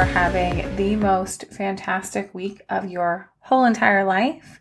are 0.00 0.04
having 0.04 0.76
the 0.76 0.96
most 0.96 1.44
fantastic 1.52 2.32
week 2.34 2.62
of 2.70 2.90
your 2.90 3.30
whole 3.40 3.66
entire 3.66 4.02
life. 4.02 4.58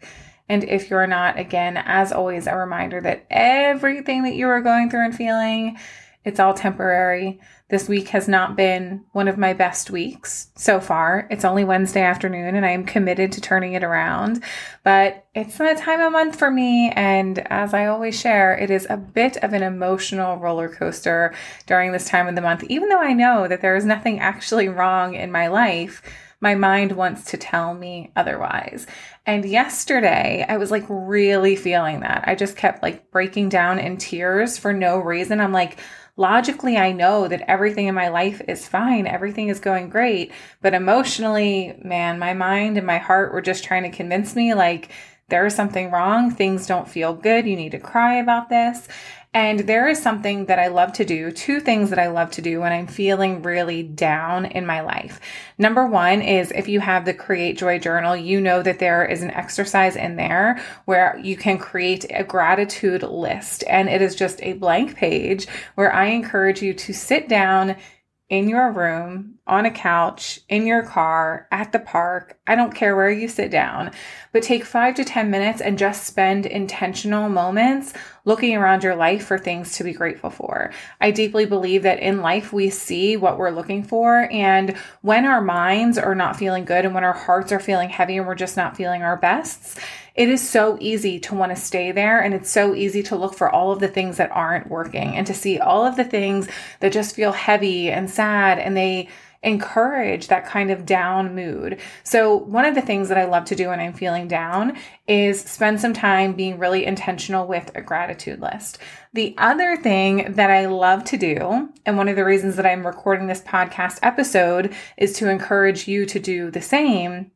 And 0.50 0.66
if 0.66 0.89
you're 0.89 1.08
not, 1.08 1.39
again, 1.39 1.78
as 1.78 2.12
always, 2.12 2.46
a 2.46 2.58
reminder 2.58 3.00
that 3.00 3.26
everything 3.30 4.24
that 4.24 4.34
you 4.34 4.50
are 4.50 4.60
going 4.60 4.89
through 4.89 5.06
and 5.06 5.16
feeling, 5.16 5.78
it's 6.26 6.40
all 6.40 6.54
temporary. 6.54 7.40
This 7.70 7.88
week 7.88 8.10
has 8.10 8.28
not 8.28 8.56
been 8.56 9.06
one 9.14 9.28
of 9.28 9.38
my 9.38 9.54
best 9.54 9.90
weeks 9.90 10.50
so 10.56 10.80
far. 10.80 11.28
It's 11.30 11.46
only 11.46 11.64
Wednesday 11.64 12.02
afternoon 12.02 12.56
and 12.56 12.66
I 12.66 12.71
am 12.71 12.84
committed 12.84 13.32
to 13.34 13.42
turning 13.42 13.74
it 13.74 13.84
around, 13.84 14.43
but 14.84 15.28
it's 15.34 15.57
that 15.60 15.78
time 15.78 16.02
of 16.02 16.12
month 16.12 16.36
for 16.36 16.52
me. 16.52 16.92
And 16.92 17.40
as 17.52 17.74
I 17.74 17.86
always 17.86 18.20
share, 18.20 18.57
it 18.57 18.70
is 18.70 18.88
a 18.90 18.98
bit 18.98 19.38
of 19.38 19.54
an 19.54 19.64
emotional 19.64 20.38
roller 20.38 20.68
coaster 20.68 21.34
during 21.68 21.92
this 21.92 22.10
time 22.10 22.28
of 22.28 22.36
the 22.36 22.42
month. 22.42 22.64
Even 22.64 22.90
though 22.90 23.01
I 23.01 23.14
know 23.14 23.48
that 23.48 23.62
there 23.62 23.76
is 23.76 23.86
nothing 23.86 24.20
actually 24.20 24.68
wrong 24.68 25.14
in 25.14 25.32
my 25.32 25.48
life, 25.48 26.01
my 26.42 26.56
mind 26.56 26.93
wants 26.93 27.26
to 27.32 27.38
tell 27.38 27.74
me 27.74 28.12
otherwise. 28.15 28.88
And 29.26 29.46
yesterday, 29.46 30.46
I 30.48 30.57
was 30.57 30.71
like 30.71 30.86
really 30.90 31.56
feeling 31.56 32.00
that. 32.00 32.23
I 32.28 32.36
just 32.36 32.56
kept 32.56 32.81
like 32.81 33.12
breaking 33.12 33.50
down 33.50 33.78
in 33.78 33.98
tears 33.98 34.58
for 34.58 34.73
no 34.73 34.98
reason. 34.98 35.40
I'm 35.40 35.52
like, 35.52 35.80
logically 36.19 36.78
I 36.78 36.91
know 36.91 37.30
that 37.30 37.50
everything 37.50 37.88
in 37.88 37.95
my 37.95 38.09
life 38.09 38.41
is 38.47 38.67
fine, 38.67 39.08
everything 39.08 39.47
is 39.47 39.59
going 39.61 39.89
great, 39.89 40.33
but 40.61 40.73
emotionally, 40.73 41.80
man, 41.81 42.19
my 42.19 42.33
mind 42.33 42.78
and 42.78 42.86
my 42.86 42.98
heart 42.98 43.34
were 43.34 43.42
just 43.42 43.64
trying 43.64 43.84
to 43.84 43.98
convince 43.98 44.36
me 44.36 44.53
like 44.53 44.92
there 45.30 45.46
is 45.46 45.56
something 45.56 45.92
wrong, 45.92 46.32
things 46.32 46.68
don't 46.68 46.88
feel 46.88 47.14
good, 47.14 47.48
you 47.48 47.56
need 47.56 47.72
to 47.72 47.80
cry 47.80 48.16
about 48.16 48.50
this. 48.50 48.88
And 49.32 49.60
there 49.60 49.88
is 49.88 50.02
something 50.02 50.46
that 50.46 50.58
I 50.58 50.70
love 50.70 50.92
to 50.94 51.06
do, 51.06 51.32
two 51.32 51.60
things 51.60 51.92
that 51.92 52.00
I 52.00 52.08
love 52.08 52.32
to 52.32 52.42
do 52.42 52.62
when 52.62 52.72
I'm 52.72 52.88
feeling 52.88 53.44
really 53.44 53.84
down 53.84 54.46
in 54.46 54.66
my 54.66 54.82
life. 54.82 55.20
Number 55.60 55.86
one 55.86 56.24
is 56.24 56.52
if 56.52 56.68
you 56.68 56.80
have 56.80 57.06
the 57.06 57.14
Create 57.14 57.56
Joy 57.56 57.78
Journal, 57.78 58.18
you 58.18 58.42
know 58.42 58.64
that 58.64 58.80
there 58.80 59.06
is 59.06 59.22
an 59.22 59.30
exercise 59.30 59.96
in 59.96 60.16
there 60.16 60.60
where 60.86 61.20
you 61.22 61.38
can 61.38 61.60
create 61.60 62.08
a 62.10 62.24
gratitude 62.24 63.04
list. 63.04 63.64
And 63.70 63.88
it 63.88 64.02
is 64.02 64.16
just 64.16 64.42
a 64.42 64.54
blank 64.54 64.96
page 64.96 65.46
where 65.76 65.94
I 65.94 66.06
encourage 66.06 66.64
you 66.64 66.74
to 66.74 66.94
sit 66.94 67.30
down 67.30 67.76
in 68.30 68.48
your 68.48 68.72
room, 68.72 69.40
on 69.48 69.66
a 69.66 69.72
couch, 69.72 70.40
in 70.48 70.68
your 70.68 70.84
car, 70.84 71.48
at 71.52 71.72
the 71.72 71.80
park. 71.80 72.40
I 72.46 72.56
don't 72.56 72.76
care 72.76 72.96
where 72.96 73.10
you 73.10 73.28
sit 73.28 73.50
down, 73.50 73.92
but 74.32 74.44
take 74.44 74.64
five 74.64 74.94
to 74.96 75.04
10 75.04 75.32
minutes 75.32 75.62
and 75.62 75.80
just 75.80 76.06
spend 76.06 76.46
intentional 76.46 77.28
moments 77.28 77.94
looking 78.26 78.56
around 78.56 78.84
your 78.84 78.96
life 78.96 79.26
for 79.26 79.40
things 79.40 79.76
to 79.78 79.84
be 79.84 79.94
grateful 79.94 80.30
for. 80.30 80.72
I 81.02 81.10
deeply 81.10 81.46
believe 81.46 81.82
that 81.84 82.00
in 82.00 82.22
life 82.22 82.54
we 82.54 82.70
see 82.70 83.18
what 83.18 83.40
we're 83.40 83.50
looking 83.50 83.84
for. 83.84 84.32
And 84.32 84.78
when 85.02 85.26
our 85.26 85.42
minds 85.42 85.98
are 85.98 86.14
not 86.14 86.38
feeling 86.38 86.66
good 86.66 86.86
and 86.86 86.94
when 86.94 87.04
our 87.04 87.14
hearts 87.14 87.52
are 87.52 87.60
feeling 87.60 87.90
heavy 87.90 88.18
and 88.18 88.28
we're 88.28 88.36
just 88.36 88.58
not 88.58 88.78
feeling 88.78 89.02
our 89.02 89.18
bests, 89.18 89.80
it 90.16 90.30
is 90.30 90.48
so 90.48 90.78
easy 90.80 91.20
to 91.20 91.36
want 91.36 91.56
to 91.56 91.62
stay 91.62 91.92
there 91.92 92.20
and 92.20 92.34
it's 92.34 92.50
so 92.50 92.76
easy 92.76 93.04
to 93.04 93.16
look 93.16 93.34
for 93.34 93.50
all 93.50 93.72
of 93.72 93.80
the 93.80 93.88
things 93.88 94.18
that 94.18 94.32
aren't 94.32 94.70
working 94.70 95.16
and 95.16 95.28
to 95.28 95.34
see 95.34 95.60
all 95.60 95.86
of 95.86 95.96
the 95.96 96.04
things 96.04 96.48
that 96.80 96.92
just 96.92 97.16
feel 97.16 97.32
heavy 97.32 97.90
and 97.90 98.10
sad 98.10 98.60
and 98.60 98.76
they 98.76 99.08
encourage 99.42 100.28
that 100.28 100.46
kind 100.46 100.70
of 100.70 100.86
down 100.86 101.34
mood. 101.34 101.80
So, 102.04 102.36
one 102.36 102.66
of 102.66 102.76
the 102.76 102.82
things 102.82 103.10
that 103.10 103.18
I 103.18 103.26
love 103.26 103.46
to 103.46 103.56
do 103.56 103.70
when 103.70 103.80
I'm 103.80 103.94
feeling 103.94 104.28
down 104.28 104.78
is 105.08 105.42
spend 105.42 105.80
some 105.80 105.94
time 105.94 106.34
being 106.34 106.60
really 106.60 106.86
intentional 106.86 107.48
with 107.48 107.72
a 107.76 107.82
gratitude 107.82 108.42
list. 108.42 108.80
The 109.14 109.36
other 109.38 109.78
thing 109.78 110.33
that 110.33 110.52
I 110.52 110.66
love 110.66 111.04
to 111.06 111.17
do, 111.17 111.70
and 111.86 111.98
one 111.98 112.10
of 112.10 112.16
the 112.16 112.26
reasons 112.26 112.58
that 112.58 112.66
I'm 112.66 112.86
recording 112.86 113.28
this 113.28 113.42
podcast 113.42 114.00
episode 114.04 114.73
is 114.98 115.14
to 115.14 115.30
encourage 115.30 115.88
you 115.88 116.06
to 116.06 116.20
do 116.20 116.52
the 116.52 116.62
same, 116.62 117.32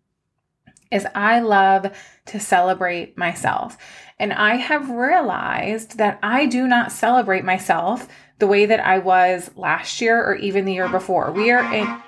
is 0.93 1.07
I 1.15 1.39
love 1.39 1.95
to 2.27 2.39
celebrate 2.39 3.17
myself. 3.17 3.77
And 4.19 4.31
I 4.31 4.55
have 4.55 4.89
realized 4.89 5.97
that 5.97 6.19
I 6.21 6.45
do 6.45 6.67
not 6.67 6.91
celebrate 6.91 7.43
myself 7.43 8.07
the 8.39 8.47
way 8.47 8.65
that 8.65 8.79
I 8.79 8.99
was 8.99 9.51
last 9.55 10.01
year 10.01 10.23
or 10.23 10.35
even 10.35 10.65
the 10.65 10.73
year 10.73 10.89
before. 10.89 11.31
We 11.31 11.51
are 11.51 11.73
in 11.73 12.01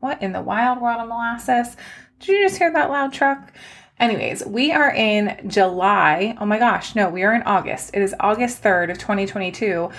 what 0.00 0.22
in 0.22 0.32
the 0.32 0.40
wild 0.40 0.80
world 0.80 1.00
of 1.00 1.08
molasses? 1.08 1.76
Did 2.18 2.28
you 2.28 2.44
just 2.46 2.58
hear 2.58 2.72
that 2.72 2.90
loud 2.90 3.12
truck? 3.12 3.52
Anyways, 3.98 4.46
we 4.46 4.72
are 4.72 4.90
in 4.90 5.46
July. 5.46 6.36
Oh 6.40 6.46
my 6.46 6.58
gosh, 6.58 6.94
no, 6.94 7.10
we 7.10 7.22
are 7.22 7.34
in 7.34 7.42
August. 7.42 7.90
It 7.92 8.00
is 8.00 8.14
August 8.18 8.62
3rd 8.62 8.90
of 8.90 8.98
2022. 8.98 9.90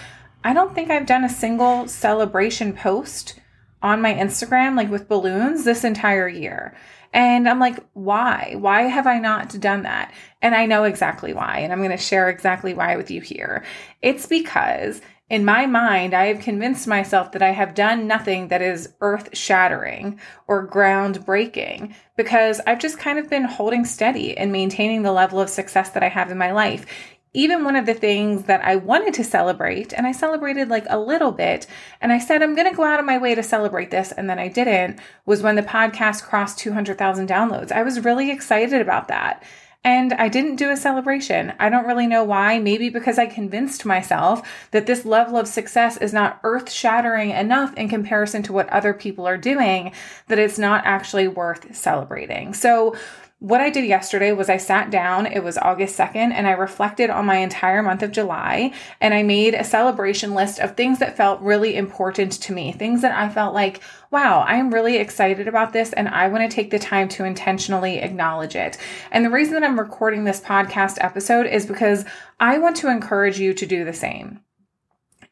I 0.43 0.53
don't 0.53 0.73
think 0.73 0.89
I've 0.89 1.05
done 1.05 1.23
a 1.23 1.29
single 1.29 1.87
celebration 1.87 2.73
post 2.73 3.39
on 3.83 4.01
my 4.01 4.13
Instagram, 4.13 4.75
like 4.75 4.89
with 4.89 5.07
balloons, 5.07 5.65
this 5.65 5.83
entire 5.83 6.27
year. 6.27 6.75
And 7.13 7.47
I'm 7.47 7.59
like, 7.59 7.77
why? 7.93 8.55
Why 8.57 8.83
have 8.83 9.05
I 9.05 9.19
not 9.19 9.59
done 9.59 9.83
that? 9.83 10.13
And 10.41 10.55
I 10.55 10.65
know 10.65 10.85
exactly 10.85 11.33
why. 11.33 11.59
And 11.59 11.73
I'm 11.73 11.79
going 11.79 11.91
to 11.91 11.97
share 11.97 12.29
exactly 12.29 12.73
why 12.73 12.95
with 12.95 13.11
you 13.11 13.21
here. 13.21 13.63
It's 14.01 14.25
because 14.25 15.01
in 15.29 15.45
my 15.45 15.65
mind, 15.65 16.13
I 16.13 16.25
have 16.25 16.41
convinced 16.41 16.87
myself 16.87 17.31
that 17.31 17.41
I 17.41 17.51
have 17.51 17.73
done 17.73 18.05
nothing 18.05 18.49
that 18.49 18.61
is 18.61 18.93
earth 18.99 19.29
shattering 19.31 20.19
or 20.45 20.67
groundbreaking 20.67 21.93
because 22.17 22.59
I've 22.67 22.79
just 22.79 22.99
kind 22.99 23.17
of 23.17 23.29
been 23.29 23.45
holding 23.45 23.85
steady 23.85 24.37
and 24.37 24.51
maintaining 24.51 25.03
the 25.03 25.13
level 25.13 25.39
of 25.39 25.49
success 25.49 25.91
that 25.91 26.03
I 26.03 26.09
have 26.09 26.31
in 26.31 26.37
my 26.37 26.51
life 26.51 26.85
even 27.33 27.63
one 27.63 27.75
of 27.75 27.85
the 27.85 27.93
things 27.93 28.43
that 28.43 28.63
I 28.63 28.75
wanted 28.75 29.13
to 29.15 29.23
celebrate, 29.23 29.93
and 29.93 30.05
I 30.05 30.11
celebrated 30.11 30.67
like 30.69 30.85
a 30.89 30.99
little 30.99 31.31
bit, 31.31 31.65
and 32.01 32.11
I 32.11 32.19
said, 32.19 32.41
I'm 32.41 32.55
going 32.55 32.69
to 32.69 32.75
go 32.75 32.83
out 32.83 32.99
of 32.99 33.05
my 33.05 33.17
way 33.17 33.35
to 33.35 33.43
celebrate 33.43 33.91
this, 33.91 34.11
and 34.11 34.29
then 34.29 34.39
I 34.39 34.49
didn't, 34.49 34.99
was 35.25 35.41
when 35.41 35.55
the 35.55 35.63
podcast 35.63 36.23
crossed 36.23 36.57
200,000 36.59 37.29
downloads. 37.29 37.71
I 37.71 37.83
was 37.83 38.03
really 38.03 38.31
excited 38.31 38.81
about 38.81 39.07
that. 39.07 39.43
And 39.83 40.13
I 40.13 40.29
didn't 40.29 40.57
do 40.57 40.69
a 40.69 40.77
celebration. 40.77 41.53
I 41.59 41.69
don't 41.69 41.87
really 41.87 42.05
know 42.05 42.23
why. 42.23 42.59
Maybe 42.59 42.89
because 42.89 43.17
I 43.17 43.25
convinced 43.25 43.83
myself 43.83 44.47
that 44.69 44.85
this 44.85 45.05
level 45.05 45.37
of 45.37 45.47
success 45.47 45.97
is 45.97 46.13
not 46.13 46.39
earth 46.43 46.71
shattering 46.71 47.31
enough 47.31 47.73
in 47.75 47.89
comparison 47.89 48.43
to 48.43 48.53
what 48.53 48.69
other 48.69 48.93
people 48.93 49.27
are 49.27 49.37
doing, 49.37 49.91
that 50.27 50.37
it's 50.37 50.59
not 50.59 50.85
actually 50.85 51.27
worth 51.27 51.75
celebrating. 51.75 52.53
So, 52.53 52.95
what 53.41 53.59
I 53.59 53.71
did 53.71 53.85
yesterday 53.85 54.33
was 54.33 54.51
I 54.51 54.57
sat 54.57 54.91
down, 54.91 55.25
it 55.25 55.43
was 55.43 55.57
August 55.57 55.97
2nd, 55.97 56.31
and 56.31 56.45
I 56.45 56.51
reflected 56.51 57.09
on 57.09 57.25
my 57.25 57.37
entire 57.37 57.81
month 57.81 58.03
of 58.03 58.11
July 58.11 58.71
and 58.99 59.15
I 59.15 59.23
made 59.23 59.55
a 59.55 59.63
celebration 59.63 60.35
list 60.35 60.59
of 60.59 60.75
things 60.75 60.99
that 60.99 61.17
felt 61.17 61.41
really 61.41 61.75
important 61.75 62.33
to 62.33 62.53
me, 62.53 62.71
things 62.71 63.01
that 63.01 63.17
I 63.17 63.29
felt 63.29 63.55
like, 63.55 63.81
wow, 64.11 64.45
I'm 64.47 64.71
really 64.71 64.97
excited 64.97 65.47
about 65.47 65.73
this 65.73 65.91
and 65.91 66.07
I 66.07 66.27
want 66.27 66.47
to 66.47 66.55
take 66.55 66.69
the 66.69 66.77
time 66.77 67.09
to 67.09 67.23
intentionally 67.23 67.97
acknowledge 67.97 68.55
it. 68.55 68.77
And 69.11 69.25
the 69.25 69.31
reason 69.31 69.55
that 69.55 69.63
I'm 69.63 69.79
recording 69.79 70.23
this 70.23 70.39
podcast 70.39 70.99
episode 71.01 71.47
is 71.47 71.65
because 71.65 72.05
I 72.39 72.59
want 72.59 72.75
to 72.75 72.91
encourage 72.91 73.39
you 73.39 73.55
to 73.55 73.65
do 73.65 73.83
the 73.83 73.91
same. 73.91 74.41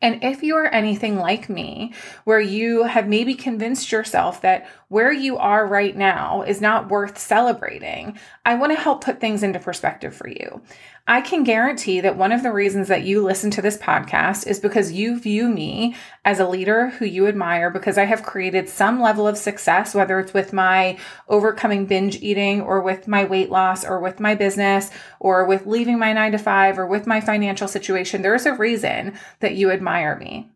And 0.01 0.23
if 0.23 0.43
you 0.43 0.55
are 0.55 0.67
anything 0.67 1.17
like 1.17 1.49
me, 1.49 1.93
where 2.23 2.39
you 2.39 2.83
have 2.83 3.07
maybe 3.07 3.35
convinced 3.35 3.91
yourself 3.91 4.41
that 4.41 4.67
where 4.87 5.11
you 5.11 5.37
are 5.37 5.67
right 5.67 5.95
now 5.95 6.41
is 6.41 6.61
not 6.61 6.89
worth 6.89 7.17
celebrating, 7.17 8.17
I 8.45 8.55
want 8.55 8.71
to 8.71 8.79
help 8.79 9.03
put 9.03 9.19
things 9.19 9.43
into 9.43 9.59
perspective 9.59 10.15
for 10.15 10.29
you. 10.29 10.61
I 11.07 11.21
can 11.21 11.43
guarantee 11.43 12.01
that 12.01 12.17
one 12.17 12.31
of 12.31 12.43
the 12.43 12.51
reasons 12.51 12.87
that 12.87 13.03
you 13.03 13.23
listen 13.23 13.49
to 13.51 13.61
this 13.61 13.77
podcast 13.77 14.45
is 14.45 14.59
because 14.59 14.91
you 14.91 15.19
view 15.19 15.49
me 15.49 15.95
as 16.23 16.39
a 16.39 16.47
leader 16.47 16.89
who 16.89 17.05
you 17.05 17.27
admire 17.27 17.71
because 17.71 17.97
I 17.97 18.05
have 18.05 18.21
created 18.21 18.69
some 18.69 19.01
level 19.01 19.27
of 19.27 19.37
success, 19.37 19.95
whether 19.95 20.19
it's 20.19 20.33
with 20.33 20.53
my 20.53 20.97
overcoming 21.27 21.85
binge 21.87 22.21
eating 22.21 22.61
or 22.61 22.81
with 22.81 23.07
my 23.07 23.23
weight 23.23 23.49
loss 23.49 23.83
or 23.83 23.99
with 23.99 24.19
my 24.19 24.35
business 24.35 24.91
or 25.19 25.45
with 25.45 25.65
leaving 25.65 25.97
my 25.97 26.13
nine 26.13 26.31
to 26.33 26.37
five 26.37 26.77
or 26.77 26.85
with 26.85 27.07
my 27.07 27.21
financial 27.21 27.67
situation. 27.67 28.21
There's 28.21 28.45
a 28.45 28.53
reason 28.53 29.17
that 29.39 29.55
you 29.55 29.71
admire 29.71 30.15
me. 30.15 30.51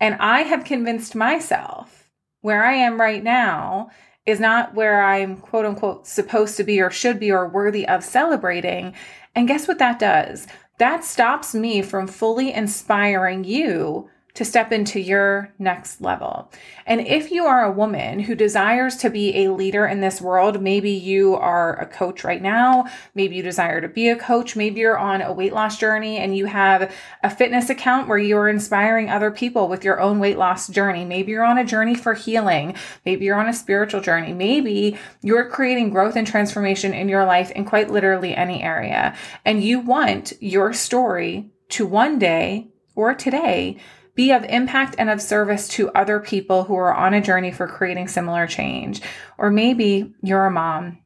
And 0.00 0.16
I 0.20 0.42
have 0.42 0.64
convinced 0.64 1.14
myself 1.14 2.10
where 2.42 2.64
I 2.64 2.74
am 2.74 3.00
right 3.00 3.24
now 3.24 3.90
is 4.26 4.40
not 4.40 4.74
where 4.74 5.02
I'm 5.02 5.36
quote 5.36 5.66
unquote 5.66 6.06
supposed 6.06 6.56
to 6.56 6.64
be 6.64 6.80
or 6.80 6.90
should 6.90 7.20
be 7.20 7.30
or 7.30 7.48
worthy 7.48 7.86
of 7.86 8.02
celebrating. 8.04 8.94
And 9.34 9.48
guess 9.48 9.68
what 9.68 9.78
that 9.78 9.98
does? 9.98 10.46
That 10.78 11.04
stops 11.04 11.54
me 11.54 11.82
from 11.82 12.06
fully 12.06 12.52
inspiring 12.52 13.44
you 13.44 14.10
to 14.34 14.44
step 14.44 14.72
into 14.72 14.98
your 14.98 15.52
next 15.60 16.00
level. 16.00 16.50
And 16.86 17.00
if 17.00 17.30
you 17.30 17.44
are 17.46 17.64
a 17.64 17.70
woman 17.70 18.18
who 18.18 18.34
desires 18.34 18.96
to 18.96 19.08
be 19.08 19.44
a 19.44 19.52
leader 19.52 19.86
in 19.86 20.00
this 20.00 20.20
world, 20.20 20.60
maybe 20.60 20.90
you 20.90 21.36
are 21.36 21.78
a 21.78 21.86
coach 21.86 22.24
right 22.24 22.42
now, 22.42 22.86
maybe 23.14 23.36
you 23.36 23.42
desire 23.44 23.80
to 23.80 23.88
be 23.88 24.08
a 24.08 24.16
coach, 24.16 24.56
maybe 24.56 24.80
you're 24.80 24.98
on 24.98 25.22
a 25.22 25.32
weight 25.32 25.52
loss 25.52 25.78
journey 25.78 26.18
and 26.18 26.36
you 26.36 26.46
have 26.46 26.92
a 27.22 27.30
fitness 27.30 27.70
account 27.70 28.08
where 28.08 28.18
you're 28.18 28.48
inspiring 28.48 29.08
other 29.08 29.30
people 29.30 29.68
with 29.68 29.84
your 29.84 30.00
own 30.00 30.18
weight 30.18 30.36
loss 30.36 30.66
journey. 30.66 31.04
Maybe 31.04 31.30
you're 31.30 31.44
on 31.44 31.58
a 31.58 31.64
journey 31.64 31.94
for 31.94 32.14
healing, 32.14 32.74
maybe 33.06 33.24
you're 33.24 33.38
on 33.38 33.48
a 33.48 33.54
spiritual 33.54 34.00
journey, 34.00 34.32
maybe 34.32 34.98
you're 35.22 35.48
creating 35.48 35.90
growth 35.90 36.16
and 36.16 36.26
transformation 36.26 36.92
in 36.92 37.08
your 37.08 37.24
life 37.24 37.52
in 37.52 37.64
quite 37.64 37.88
literally 37.88 38.34
any 38.34 38.64
area. 38.64 39.14
And 39.44 39.62
you 39.62 39.78
want 39.78 40.32
your 40.40 40.72
story 40.72 41.50
to 41.68 41.86
one 41.86 42.18
day 42.18 42.68
or 42.96 43.14
today 43.14 43.78
Be 44.14 44.30
of 44.32 44.44
impact 44.44 44.94
and 44.98 45.10
of 45.10 45.20
service 45.20 45.68
to 45.68 45.90
other 45.90 46.20
people 46.20 46.64
who 46.64 46.76
are 46.76 46.94
on 46.94 47.14
a 47.14 47.20
journey 47.20 47.50
for 47.50 47.66
creating 47.66 48.08
similar 48.08 48.46
change. 48.46 49.02
Or 49.38 49.50
maybe 49.50 50.14
you're 50.22 50.46
a 50.46 50.50
mom 50.50 50.98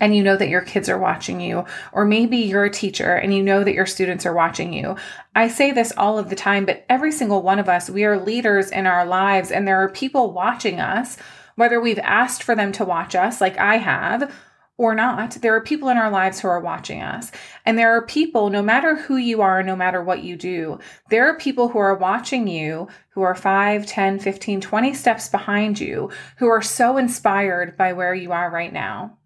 and 0.00 0.16
you 0.16 0.22
know 0.22 0.36
that 0.36 0.48
your 0.48 0.62
kids 0.62 0.88
are 0.88 0.98
watching 0.98 1.40
you, 1.40 1.64
or 1.92 2.04
maybe 2.04 2.38
you're 2.38 2.64
a 2.64 2.70
teacher 2.70 3.14
and 3.14 3.34
you 3.34 3.42
know 3.42 3.62
that 3.62 3.74
your 3.74 3.86
students 3.86 4.26
are 4.26 4.34
watching 4.34 4.72
you. 4.72 4.96
I 5.34 5.48
say 5.48 5.70
this 5.70 5.92
all 5.96 6.18
of 6.18 6.28
the 6.28 6.36
time, 6.36 6.64
but 6.64 6.84
every 6.88 7.12
single 7.12 7.42
one 7.42 7.58
of 7.58 7.68
us, 7.68 7.88
we 7.88 8.04
are 8.04 8.18
leaders 8.18 8.70
in 8.70 8.86
our 8.86 9.06
lives, 9.06 9.50
and 9.50 9.66
there 9.66 9.82
are 9.82 9.88
people 9.88 10.32
watching 10.32 10.80
us, 10.80 11.16
whether 11.54 11.80
we've 11.80 11.98
asked 12.00 12.42
for 12.42 12.54
them 12.54 12.72
to 12.72 12.84
watch 12.84 13.14
us, 13.14 13.40
like 13.40 13.58
I 13.58 13.76
have, 13.76 14.34
or 14.78 14.94
not, 14.94 15.32
there 15.40 15.54
are 15.54 15.60
people 15.60 15.88
in 15.88 15.96
our 15.96 16.10
lives 16.10 16.40
who 16.40 16.48
are 16.48 16.60
watching 16.60 17.02
us. 17.02 17.30
And 17.64 17.78
there 17.78 17.96
are 17.96 18.02
people, 18.02 18.50
no 18.50 18.62
matter 18.62 18.94
who 18.96 19.16
you 19.16 19.40
are, 19.40 19.62
no 19.62 19.74
matter 19.74 20.02
what 20.02 20.22
you 20.22 20.36
do, 20.36 20.78
there 21.08 21.26
are 21.26 21.38
people 21.38 21.68
who 21.68 21.78
are 21.78 21.94
watching 21.94 22.46
you 22.46 22.88
who 23.10 23.22
are 23.22 23.34
5, 23.34 23.86
10, 23.86 24.18
15, 24.18 24.60
20 24.60 24.94
steps 24.94 25.28
behind 25.28 25.80
you 25.80 26.10
who 26.36 26.48
are 26.48 26.62
so 26.62 26.98
inspired 26.98 27.76
by 27.76 27.94
where 27.94 28.14
you 28.14 28.32
are 28.32 28.50
right 28.50 28.72
now. 28.72 29.16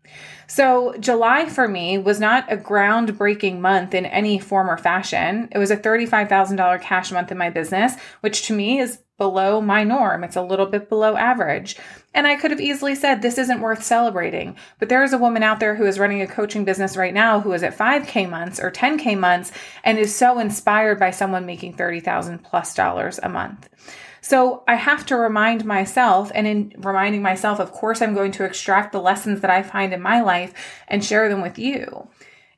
So, 0.51 0.97
July 0.99 1.49
for 1.49 1.69
me 1.69 1.97
was 1.97 2.19
not 2.19 2.53
a 2.53 2.57
groundbreaking 2.57 3.61
month 3.61 3.95
in 3.95 4.05
any 4.05 4.41
form 4.41 4.69
or 4.69 4.77
fashion. 4.77 5.49
It 5.53 5.59
was 5.59 5.71
a 5.71 5.77
$35,000 5.77 6.83
cash 6.83 7.13
month 7.13 7.31
in 7.31 7.39
my 7.39 7.51
business, 7.51 7.95
which 8.21 8.49
to 8.49 8.53
me 8.53 8.81
is 8.81 8.99
below 9.17 9.61
my 9.61 9.85
norm. 9.85 10.25
It's 10.25 10.35
a 10.35 10.43
little 10.43 10.67
bit 10.67 10.89
below 10.89 11.17
average. 11.17 11.77
And 12.15 12.27
I 12.27 12.35
could 12.35 12.51
have 12.51 12.61
easily 12.61 12.97
said, 12.97 13.23
this 13.23 13.39
isn't 13.39 13.61
worth 13.61 13.85
celebrating. 13.85 14.57
But 14.81 14.89
there 14.89 15.05
is 15.05 15.13
a 15.13 15.19
woman 15.19 15.45
out 15.45 15.61
there 15.61 15.77
who 15.77 15.87
is 15.87 16.01
running 16.01 16.21
a 16.21 16.27
coaching 16.27 16.65
business 16.65 16.97
right 16.97 17.15
now 17.15 17.39
who 17.39 17.53
is 17.53 17.63
at 17.63 17.79
5K 17.79 18.29
months 18.29 18.59
or 18.59 18.73
10K 18.73 19.17
months 19.17 19.53
and 19.85 19.99
is 19.99 20.13
so 20.13 20.41
inspired 20.41 20.99
by 20.99 21.13
someone 21.13 21.47
making 21.47 21.75
30,000 21.75 22.43
plus 22.43 22.75
dollars 22.75 23.21
a 23.23 23.29
month. 23.29 23.69
So 24.21 24.63
I 24.69 24.75
have 24.75 25.07
to 25.07 25.17
remind 25.17 25.65
myself, 25.65 26.31
and 26.35 26.47
in 26.47 26.75
reminding 26.79 27.23
myself, 27.23 27.59
of 27.59 27.73
course, 27.73 28.03
I'm 28.03 28.15
going 28.15 28.33
to 28.33 28.45
extract 28.45 28.93
the 28.93 29.01
lessons 29.01 29.41
that 29.41 29.51
I 29.51 29.63
find 29.63 29.93
in 29.93 30.03
my 30.03 30.21
life 30.21 30.53
and 30.89 31.05
share 31.05 31.29
them 31.29 31.41
with 31.41 31.59
you. 31.59 32.09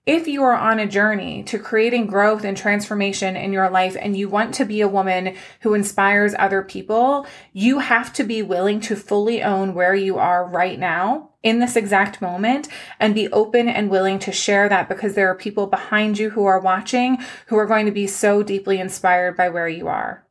If 0.05 0.27
you 0.27 0.43
are 0.43 0.57
on 0.57 0.81
a 0.81 0.87
journey 0.89 1.45
to 1.45 1.61
creating 1.61 2.09
growth 2.09 2.43
and 2.43 2.57
transformation 2.57 3.37
in 3.37 3.53
your 3.53 3.71
life 3.71 3.97
and 4.01 4.17
you 4.17 4.29
want 4.29 4.53
to 4.55 4.65
be 4.65 4.81
a 4.81 4.89
woman 4.89 5.37
who 5.61 5.75
inspires 5.75 6.35
other 6.37 6.61
people, 6.61 7.25
you 7.53 7.79
have 7.79 8.13
to 8.15 8.25
be 8.25 8.43
willing 8.43 8.81
to 8.81 8.97
fully 8.97 9.45
own 9.45 9.75
where 9.75 9.95
you 9.95 10.19
are 10.19 10.45
right 10.45 10.77
now 10.77 11.31
in 11.45 11.61
this 11.61 11.77
exact 11.77 12.21
moment 12.21 12.67
and 12.99 13.15
be 13.15 13.29
open 13.29 13.69
and 13.69 13.91
willing 13.91 14.19
to 14.19 14.33
share 14.33 14.69
that 14.69 14.89
because 14.89 15.15
there 15.15 15.31
are 15.31 15.37
people 15.37 15.69
behind 15.69 16.19
you 16.19 16.31
who 16.31 16.47
are 16.47 16.59
watching 16.59 17.19
who 17.47 17.57
are 17.57 17.67
going 17.67 17.87
to 17.87 17.93
be 17.93 18.09
so 18.09 18.43
deeply 18.43 18.81
inspired 18.81 19.37
by 19.37 19.49
where 19.49 19.69
you 19.69 19.87
are. 19.87 20.27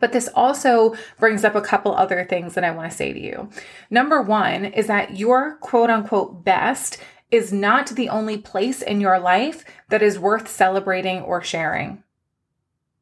But 0.00 0.12
this 0.12 0.28
also 0.34 0.96
brings 1.18 1.44
up 1.44 1.54
a 1.54 1.60
couple 1.60 1.94
other 1.94 2.24
things 2.24 2.54
that 2.54 2.64
I 2.64 2.72
want 2.72 2.90
to 2.90 2.96
say 2.96 3.12
to 3.12 3.20
you. 3.20 3.50
Number 3.90 4.20
one 4.20 4.64
is 4.64 4.88
that 4.88 5.16
your 5.16 5.56
quote 5.56 5.90
unquote 5.90 6.44
best 6.44 6.98
is 7.30 7.52
not 7.52 7.88
the 7.90 8.08
only 8.08 8.38
place 8.38 8.82
in 8.82 9.00
your 9.00 9.20
life 9.20 9.64
that 9.88 10.02
is 10.02 10.18
worth 10.18 10.48
celebrating 10.48 11.20
or 11.20 11.42
sharing. 11.42 12.02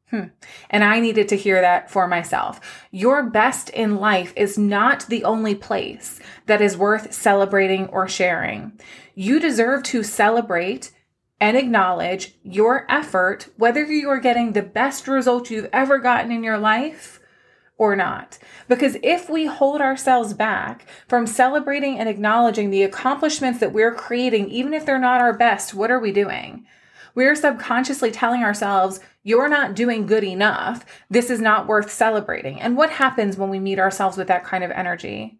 Hmm. 0.09 0.25
And 0.71 0.83
I 0.83 0.99
needed 0.99 1.29
to 1.29 1.37
hear 1.37 1.61
that 1.61 1.91
for 1.91 2.07
myself. 2.07 2.87
Your 2.89 3.29
best 3.29 3.69
in 3.69 3.97
life 3.97 4.33
is 4.35 4.57
not 4.57 5.05
the 5.07 5.23
only 5.23 5.53
place 5.53 6.19
that 6.47 6.61
is 6.61 6.75
worth 6.75 7.13
celebrating 7.13 7.87
or 7.87 8.07
sharing. 8.07 8.79
You 9.13 9.39
deserve 9.39 9.83
to 9.83 10.01
celebrate 10.01 10.91
and 11.41 11.57
acknowledge 11.57 12.35
your 12.43 12.85
effort, 12.89 13.49
whether 13.57 13.83
you 13.83 14.09
are 14.09 14.19
getting 14.19 14.53
the 14.53 14.61
best 14.61 15.07
result 15.07 15.49
you've 15.49 15.69
ever 15.71 15.99
gotten 15.99 16.31
in 16.31 16.43
your 16.43 16.57
life 16.57 17.19
or 17.77 17.95
not. 17.95 18.37
Because 18.67 18.97
if 19.01 19.29
we 19.29 19.45
hold 19.45 19.79
ourselves 19.79 20.33
back 20.33 20.85
from 21.07 21.25
celebrating 21.25 21.97
and 21.97 22.09
acknowledging 22.09 22.69
the 22.69 22.83
accomplishments 22.83 23.59
that 23.61 23.71
we're 23.71 23.95
creating, 23.95 24.49
even 24.49 24.73
if 24.73 24.85
they're 24.85 24.99
not 24.99 25.21
our 25.21 25.33
best, 25.33 25.73
what 25.73 25.89
are 25.89 25.99
we 25.99 26.11
doing? 26.11 26.65
We're 27.15 27.35
subconsciously 27.35 28.11
telling 28.11 28.43
ourselves, 28.43 28.99
you're 29.23 29.49
not 29.49 29.75
doing 29.75 30.05
good 30.05 30.23
enough. 30.23 30.85
This 31.09 31.29
is 31.29 31.41
not 31.41 31.67
worth 31.67 31.91
celebrating. 31.91 32.59
And 32.61 32.77
what 32.77 32.91
happens 32.91 33.37
when 33.37 33.49
we 33.49 33.59
meet 33.59 33.79
ourselves 33.79 34.17
with 34.17 34.27
that 34.27 34.43
kind 34.43 34.63
of 34.63 34.71
energy? 34.71 35.39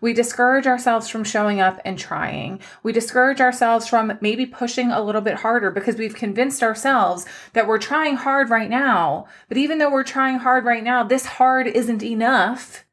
We 0.00 0.12
discourage 0.12 0.66
ourselves 0.66 1.08
from 1.08 1.24
showing 1.24 1.60
up 1.60 1.80
and 1.84 1.98
trying. 1.98 2.60
We 2.82 2.92
discourage 2.92 3.40
ourselves 3.40 3.86
from 3.86 4.18
maybe 4.20 4.46
pushing 4.46 4.90
a 4.90 5.02
little 5.02 5.20
bit 5.20 5.36
harder 5.36 5.70
because 5.70 5.96
we've 5.96 6.14
convinced 6.14 6.62
ourselves 6.62 7.26
that 7.52 7.66
we're 7.66 7.78
trying 7.78 8.16
hard 8.16 8.50
right 8.50 8.70
now. 8.70 9.26
But 9.48 9.58
even 9.58 9.78
though 9.78 9.90
we're 9.90 10.04
trying 10.04 10.38
hard 10.38 10.64
right 10.64 10.84
now, 10.84 11.02
this 11.02 11.26
hard 11.26 11.66
isn't 11.66 12.02
enough 12.02 12.84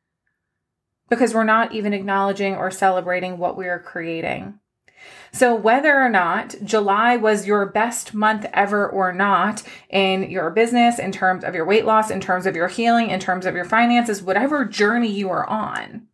because 1.10 1.34
we're 1.34 1.44
not 1.44 1.74
even 1.74 1.94
acknowledging 1.94 2.56
or 2.56 2.72
celebrating 2.72 3.38
what 3.38 3.58
we 3.58 3.68
are 3.68 3.80
creating. 3.80 4.60
So, 5.32 5.54
whether 5.54 6.02
or 6.02 6.10
not 6.10 6.56
July 6.64 7.16
was 7.18 7.46
your 7.46 7.66
best 7.66 8.14
month 8.14 8.46
ever 8.54 8.88
or 8.88 9.14
not 9.14 9.62
in 9.90 10.32
your 10.32 10.50
business, 10.50 11.00
in 11.00 11.12
terms 11.12 11.44
of 11.44 11.54
your 11.54 11.66
weight 11.66 11.86
loss, 11.86 12.10
in 12.10 12.22
terms 12.22 12.46
of 12.46 12.56
your 12.56 12.68
healing, 12.68 13.10
in 13.10 13.20
terms 13.20 13.46
of 13.46 13.54
your 13.54 13.66
finances, 13.66 14.22
whatever 14.22 14.66
journey 14.66 15.12
you 15.12 15.30
are 15.30 15.48
on, 15.48 16.08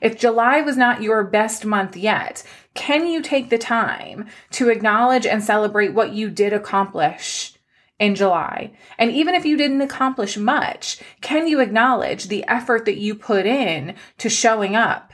if 0.00 0.18
July 0.18 0.60
was 0.60 0.76
not 0.76 1.02
your 1.02 1.24
best 1.24 1.64
month 1.64 1.96
yet, 1.96 2.42
can 2.74 3.06
you 3.06 3.22
take 3.22 3.50
the 3.50 3.58
time 3.58 4.26
to 4.52 4.68
acknowledge 4.68 5.26
and 5.26 5.42
celebrate 5.42 5.94
what 5.94 6.12
you 6.12 6.30
did 6.30 6.52
accomplish 6.52 7.54
in 7.98 8.14
July? 8.14 8.72
And 8.98 9.10
even 9.12 9.34
if 9.34 9.44
you 9.44 9.56
didn't 9.56 9.80
accomplish 9.80 10.36
much, 10.36 11.00
can 11.20 11.46
you 11.46 11.60
acknowledge 11.60 12.28
the 12.28 12.44
effort 12.46 12.84
that 12.84 12.98
you 12.98 13.14
put 13.14 13.46
in 13.46 13.94
to 14.18 14.28
showing 14.28 14.74
up 14.76 15.12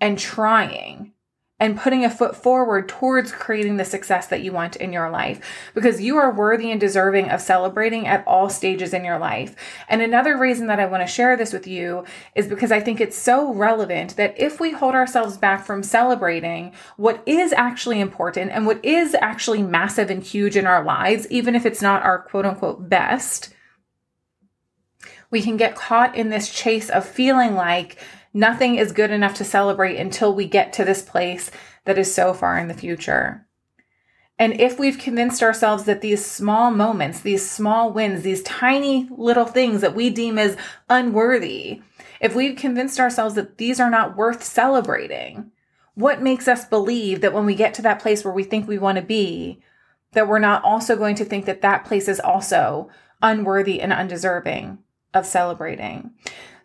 and 0.00 0.18
trying 0.18 1.12
and 1.60 1.78
putting 1.78 2.04
a 2.04 2.10
foot 2.10 2.34
forward 2.34 2.88
towards 2.88 3.30
creating 3.30 3.76
the 3.76 3.84
success 3.84 4.26
that 4.28 4.40
you 4.40 4.50
want 4.50 4.76
in 4.76 4.92
your 4.92 5.10
life 5.10 5.40
because 5.74 6.00
you 6.00 6.16
are 6.16 6.32
worthy 6.32 6.70
and 6.70 6.80
deserving 6.80 7.28
of 7.28 7.40
celebrating 7.40 8.06
at 8.06 8.26
all 8.26 8.48
stages 8.48 8.94
in 8.94 9.04
your 9.04 9.18
life. 9.18 9.54
And 9.88 10.00
another 10.00 10.38
reason 10.38 10.66
that 10.68 10.80
I 10.80 10.86
want 10.86 11.06
to 11.06 11.12
share 11.12 11.36
this 11.36 11.52
with 11.52 11.66
you 11.66 12.04
is 12.34 12.48
because 12.48 12.72
I 12.72 12.80
think 12.80 13.00
it's 13.00 13.16
so 13.16 13.52
relevant 13.52 14.16
that 14.16 14.34
if 14.38 14.58
we 14.58 14.72
hold 14.72 14.94
ourselves 14.94 15.36
back 15.36 15.64
from 15.64 15.82
celebrating 15.82 16.72
what 16.96 17.22
is 17.26 17.52
actually 17.52 18.00
important 18.00 18.50
and 18.50 18.66
what 18.66 18.82
is 18.82 19.14
actually 19.20 19.62
massive 19.62 20.10
and 20.10 20.22
huge 20.22 20.56
in 20.56 20.66
our 20.66 20.82
lives, 20.82 21.26
even 21.30 21.54
if 21.54 21.66
it's 21.66 21.82
not 21.82 22.02
our 22.02 22.20
quote 22.22 22.46
unquote 22.46 22.88
best, 22.88 23.54
we 25.30 25.42
can 25.42 25.56
get 25.56 25.76
caught 25.76 26.16
in 26.16 26.30
this 26.30 26.52
chase 26.52 26.90
of 26.90 27.06
feeling 27.06 27.54
like 27.54 27.98
Nothing 28.32 28.76
is 28.76 28.92
good 28.92 29.10
enough 29.10 29.34
to 29.34 29.44
celebrate 29.44 29.96
until 29.96 30.34
we 30.34 30.46
get 30.46 30.72
to 30.74 30.84
this 30.84 31.02
place 31.02 31.50
that 31.84 31.98
is 31.98 32.14
so 32.14 32.32
far 32.32 32.58
in 32.58 32.68
the 32.68 32.74
future. 32.74 33.46
And 34.38 34.58
if 34.58 34.78
we've 34.78 34.98
convinced 34.98 35.42
ourselves 35.42 35.84
that 35.84 36.00
these 36.00 36.24
small 36.24 36.70
moments, 36.70 37.20
these 37.20 37.48
small 37.48 37.92
wins, 37.92 38.22
these 38.22 38.42
tiny 38.42 39.06
little 39.10 39.44
things 39.44 39.82
that 39.82 39.94
we 39.94 40.08
deem 40.08 40.38
as 40.38 40.56
unworthy, 40.88 41.82
if 42.20 42.34
we've 42.34 42.56
convinced 42.56 42.98
ourselves 42.98 43.34
that 43.34 43.58
these 43.58 43.78
are 43.80 43.90
not 43.90 44.16
worth 44.16 44.42
celebrating, 44.42 45.50
what 45.94 46.22
makes 46.22 46.48
us 46.48 46.64
believe 46.64 47.20
that 47.20 47.34
when 47.34 47.44
we 47.44 47.54
get 47.54 47.74
to 47.74 47.82
that 47.82 48.00
place 48.00 48.24
where 48.24 48.32
we 48.32 48.44
think 48.44 48.66
we 48.66 48.78
want 48.78 48.96
to 48.96 49.02
be, 49.02 49.60
that 50.12 50.26
we're 50.26 50.38
not 50.38 50.64
also 50.64 50.96
going 50.96 51.16
to 51.16 51.24
think 51.24 51.44
that 51.44 51.60
that 51.60 51.84
place 51.84 52.08
is 52.08 52.20
also 52.20 52.88
unworthy 53.20 53.80
and 53.80 53.92
undeserving 53.92 54.78
of 55.12 55.26
celebrating? 55.26 56.12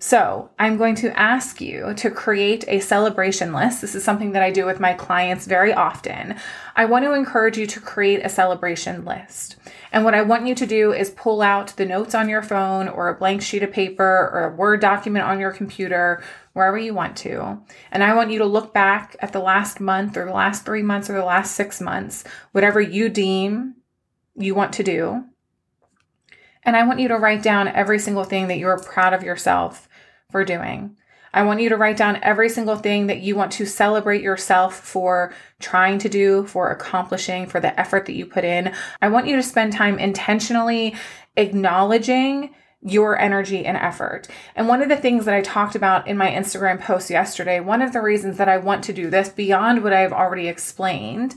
So 0.08 0.52
I'm 0.60 0.78
going 0.78 0.94
to 0.98 1.20
ask 1.20 1.60
you 1.60 1.96
to 1.96 2.12
create 2.12 2.64
a 2.68 2.80
celebration 2.80 3.54
list. 3.54 3.82
This 3.82 3.96
is 3.96 4.04
something 4.04 4.34
that 4.34 4.44
I 4.44 4.52
do 4.52 4.64
with 4.64 4.80
my 4.80 4.94
clients 4.94 5.48
very 5.48 5.74
often. 5.74 6.36
I 6.76 6.86
want 6.86 7.06
to 7.06 7.16
encourage 7.16 7.58
you 7.58 7.66
to 7.66 7.80
create 7.80 8.24
a 8.24 8.30
celebration 8.30 9.04
list. 9.04 9.56
And 9.92 10.06
what 10.06 10.14
I 10.14 10.22
want 10.22 10.46
you 10.46 10.54
to 10.54 10.68
do 10.68 10.94
is 10.94 11.10
pull 11.10 11.42
out 11.42 11.76
the 11.76 11.88
notes 11.88 12.14
on 12.14 12.30
your 12.30 12.44
phone 12.44 12.88
or 12.88 13.10
a 13.10 13.18
blank 13.18 13.42
sheet 13.42 13.64
of 13.64 13.72
paper 13.72 14.30
or 14.32 14.44
a 14.44 14.56
Word 14.56 14.80
document 14.80 15.26
on 15.26 15.40
your 15.40 15.52
computer, 15.52 16.24
wherever 16.54 16.78
you 16.78 16.94
want 16.94 17.18
to. 17.18 17.60
And 17.92 18.04
I 18.04 18.14
want 18.14 18.30
you 18.30 18.38
to 18.38 18.46
look 18.46 18.76
back 18.76 19.16
at 19.22 19.34
the 19.34 19.40
last 19.40 19.80
month 19.80 20.18
or 20.18 20.26
the 20.26 20.34
last 20.34 20.66
three 20.66 20.84
months 20.84 21.10
or 21.10 21.14
the 21.14 21.26
last 21.26 21.56
six 21.56 21.82
months, 21.82 22.24
whatever 22.52 22.80
you 22.80 23.10
deem 23.10 23.74
you 24.36 24.54
want 24.54 24.72
to 24.74 24.84
do. 24.84 25.26
And 26.62 26.76
I 26.76 26.86
want 26.86 27.00
you 27.00 27.08
to 27.08 27.18
write 27.18 27.42
down 27.42 27.68
every 27.68 27.98
single 27.98 28.24
thing 28.24 28.50
that 28.50 28.60
you're 28.60 28.78
proud 28.78 29.14
of 29.14 29.24
yourself 29.24 29.88
for 30.36 30.44
doing. 30.44 30.98
I 31.34 31.44
want 31.44 31.62
you 31.62 31.70
to 31.70 31.78
write 31.78 31.96
down 31.96 32.20
every 32.22 32.50
single 32.50 32.76
thing 32.76 33.08
that 33.08 33.22
you 33.22 33.38
want 33.38 33.54
to 33.54 33.66
celebrate 33.66 34.22
yourself 34.22 34.78
for 34.78 35.34
trying 35.62 35.98
to 36.00 36.10
do, 36.10 36.46
for 36.46 36.72
accomplishing, 36.72 37.48
for 37.48 37.62
the 37.62 37.80
effort 37.80 38.06
that 38.06 38.16
you 38.16 38.26
put 38.26 38.44
in. 38.44 38.74
I 39.02 39.08
want 39.08 39.28
you 39.28 39.38
to 39.38 39.42
spend 39.42 39.72
time 39.72 39.98
intentionally 39.98 40.94
acknowledging 41.38 42.54
your 42.82 43.18
energy 43.18 43.66
and 43.66 43.78
effort. 43.78 44.28
And 44.58 44.68
one 44.68 44.82
of 44.82 44.90
the 44.90 44.98
things 44.98 45.24
that 45.24 45.34
I 45.34 45.40
talked 45.40 45.74
about 45.74 46.06
in 46.06 46.18
my 46.18 46.30
Instagram 46.30 46.82
post 46.82 47.10
yesterday, 47.10 47.62
one 47.62 47.82
of 47.82 47.94
the 47.94 48.02
reasons 48.02 48.36
that 48.36 48.50
I 48.50 48.58
want 48.58 48.84
to 48.84 48.94
do 48.94 49.10
this 49.10 49.30
beyond 49.30 49.86
what 49.86 49.94
I've 49.94 50.12
already 50.12 50.50
explained, 50.50 51.36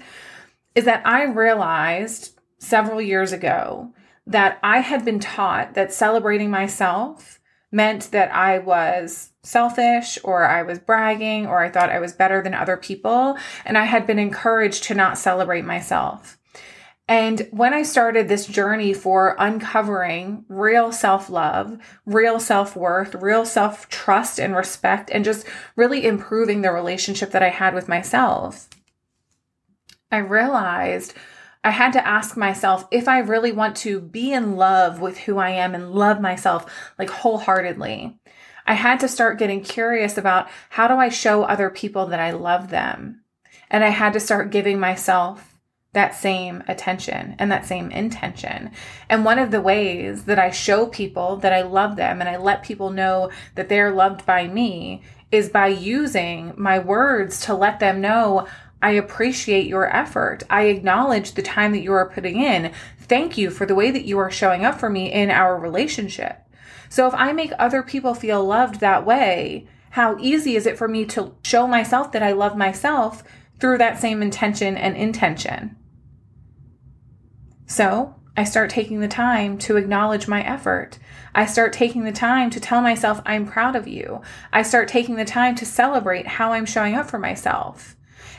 is 0.75 0.87
that 0.87 1.07
I 1.07 1.23
realized 1.23 2.37
several 2.59 3.00
years 3.00 3.31
ago 3.31 3.93
that 4.26 4.59
I 4.64 4.81
had 4.81 5.05
been 5.05 5.21
taught 5.21 5.75
that 5.75 5.93
celebrating 5.93 6.50
myself 6.50 7.38
meant 7.70 8.10
that 8.12 8.34
I 8.34 8.58
was 8.58 9.30
selfish 9.42 10.18
or 10.25 10.44
I 10.44 10.62
was 10.62 10.78
bragging 10.78 11.46
or 11.46 11.60
I 11.60 11.70
thought 11.70 11.90
I 11.90 12.00
was 12.00 12.12
better 12.12 12.42
than 12.42 12.54
other 12.54 12.76
people. 12.76 13.37
And 13.64 13.76
I 13.76 13.84
had 13.84 14.06
been 14.06 14.18
encouraged 14.18 14.84
to 14.84 14.94
not 14.94 15.18
celebrate 15.18 15.64
myself. 15.64 16.38
And 17.10 17.48
when 17.50 17.72
I 17.72 17.84
started 17.84 18.28
this 18.28 18.46
journey 18.46 18.92
for 18.92 19.34
uncovering 19.38 20.44
real 20.48 20.92
self 20.92 21.30
love, 21.30 21.78
real 22.04 22.38
self 22.38 22.76
worth, 22.76 23.14
real 23.14 23.46
self 23.46 23.88
trust 23.88 24.38
and 24.38 24.54
respect, 24.54 25.10
and 25.10 25.25
just 25.25 25.46
really 25.75 26.06
improving 26.06 26.60
the 26.60 26.70
relationship 26.70 27.30
that 27.30 27.42
I 27.42 27.48
had 27.48 27.75
with 27.75 27.88
myself, 27.88 28.68
I 30.12 30.18
realized 30.18 31.14
I 31.68 31.72
had 31.72 31.92
to 31.92 32.08
ask 32.08 32.34
myself 32.34 32.88
if 32.90 33.08
I 33.08 33.18
really 33.18 33.52
want 33.52 33.76
to 33.76 34.00
be 34.00 34.32
in 34.32 34.56
love 34.56 35.02
with 35.02 35.18
who 35.18 35.37
I 35.37 35.50
am 35.50 35.75
and 35.75 35.92
love 35.92 36.18
myself 36.18 36.64
like 36.98 37.10
wholeheartedly. 37.10 38.18
I 38.66 38.72
had 38.72 39.00
to 39.00 39.08
start 39.08 39.38
getting 39.38 39.60
curious 39.60 40.16
about 40.16 40.48
how 40.70 40.88
do 40.88 40.94
I 40.94 41.10
show 41.10 41.42
other 41.42 41.68
people 41.68 42.06
that 42.06 42.20
I 42.20 42.30
love 42.30 42.70
them? 42.70 43.20
And 43.68 43.84
I 43.84 43.90
had 43.90 44.14
to 44.14 44.20
start 44.20 44.50
giving 44.50 44.80
myself 44.80 45.58
that 45.92 46.14
same 46.14 46.64
attention 46.68 47.37
and 47.38 47.52
that 47.52 47.66
same 47.66 47.90
intention. 47.90 48.70
And 49.10 49.26
one 49.26 49.38
of 49.38 49.50
the 49.50 49.60
ways 49.60 50.25
that 50.25 50.38
I 50.38 50.50
show 50.50 50.87
people 50.87 51.37
that 51.37 51.52
I 51.52 51.60
love 51.60 51.96
them 51.96 52.20
and 52.20 52.30
I 52.30 52.38
let 52.38 52.62
people 52.62 52.88
know 52.88 53.30
that 53.56 53.68
they're 53.68 53.92
loved 53.92 54.25
by 54.25 54.48
me 54.48 55.02
is 55.30 55.50
by 55.50 55.66
using 55.66 56.54
my 56.56 56.78
words 56.78 57.42
to 57.42 57.54
let 57.54 57.78
them 57.78 58.00
know 58.00 58.46
I 58.80 58.92
appreciate 58.92 59.66
your 59.66 59.94
effort. 59.94 60.44
I 60.49 60.64
acknowledge 60.64 61.32
the 61.32 61.42
time 61.42 61.73
that 61.73 61.82
you 61.82 61.92
are 61.92 62.11
putting 62.11 62.40
in. 62.40 62.73
Thank 63.00 63.37
you 63.37 63.50
for 63.50 63.66
the 63.66 63.75
way 63.75 63.90
that 63.90 64.04
you 64.04 64.18
are 64.18 64.30
showing 64.30 64.64
up 64.64 64.78
for 64.78 64.88
me 64.88 65.12
in 65.12 65.30
our 65.30 65.58
relationship. 65.58 66.42
So 66.88 67.06
if 67.06 67.14
I 67.14 67.32
make 67.32 67.52
other 67.58 67.82
people 67.82 68.14
feel 68.14 68.44
loved 68.44 68.80
that 68.80 69.04
way, 69.04 69.66
how 69.90 70.16
easy 70.20 70.54
is 70.56 70.66
it 70.66 70.78
for 70.78 70.87
me 70.87 71.04
to 71.06 71.35
show 71.42 71.66
myself 71.66 72.12
that 72.12 72.23
I 72.23 72.32
love 72.32 72.56
myself 72.56 73.25
through 73.58 73.78
that 73.78 73.99
same 73.99 74.23
intention 74.23 74.76
and 74.76 74.97
intention? 74.97 75.76
So 77.66 78.14
I 78.37 78.44
start 78.44 78.70
taking 78.70 79.00
the 79.00 79.08
time 79.08 79.58
to 79.58 79.76
acknowledge 79.76 80.28
my 80.28 80.42
effort. 80.42 80.99
I 81.35 81.44
start 81.44 81.73
taking 81.73 82.04
the 82.04 82.12
time 82.12 82.50
to 82.50 82.61
tell 82.61 82.80
myself 82.80 83.20
I'm 83.26 83.47
proud 83.47 83.75
of 83.75 83.88
you. 83.88 84.23
I 84.52 84.62
start 84.62 84.88
taking 84.88 85.16
the 85.16 85.25
time 85.25 85.56
to 85.56 85.66
celebrate 85.66 86.26
how 86.26 86.52
I'm 86.52 86.64
showing 86.64 86.94
up 86.94 87.11
for 87.11 87.18
myself. 87.18 87.97